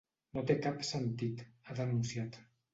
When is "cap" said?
0.63-0.81